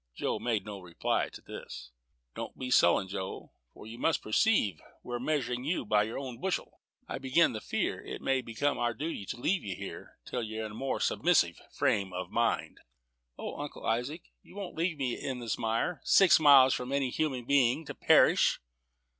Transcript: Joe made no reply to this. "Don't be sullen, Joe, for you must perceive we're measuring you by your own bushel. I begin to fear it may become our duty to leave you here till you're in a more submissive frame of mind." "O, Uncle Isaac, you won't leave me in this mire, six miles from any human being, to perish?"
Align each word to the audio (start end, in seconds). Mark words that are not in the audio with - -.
Joe 0.15 0.39
made 0.39 0.65
no 0.65 0.79
reply 0.79 1.29
to 1.29 1.41
this. 1.43 1.91
"Don't 2.33 2.57
be 2.57 2.71
sullen, 2.71 3.07
Joe, 3.07 3.51
for 3.71 3.85
you 3.85 3.99
must 3.99 4.23
perceive 4.23 4.81
we're 5.03 5.19
measuring 5.19 5.63
you 5.63 5.85
by 5.85 6.01
your 6.01 6.17
own 6.17 6.39
bushel. 6.41 6.81
I 7.07 7.19
begin 7.19 7.53
to 7.53 7.61
fear 7.61 8.03
it 8.03 8.19
may 8.19 8.41
become 8.41 8.79
our 8.79 8.95
duty 8.95 9.27
to 9.27 9.37
leave 9.39 9.63
you 9.63 9.75
here 9.75 10.17
till 10.25 10.41
you're 10.41 10.65
in 10.65 10.71
a 10.71 10.73
more 10.73 10.99
submissive 10.99 11.61
frame 11.71 12.13
of 12.13 12.31
mind." 12.31 12.79
"O, 13.37 13.59
Uncle 13.61 13.85
Isaac, 13.85 14.23
you 14.41 14.55
won't 14.55 14.73
leave 14.75 14.97
me 14.97 15.13
in 15.15 15.37
this 15.37 15.59
mire, 15.59 16.01
six 16.03 16.39
miles 16.39 16.73
from 16.73 16.91
any 16.91 17.11
human 17.11 17.45
being, 17.45 17.85
to 17.85 17.93
perish?" 17.93 18.59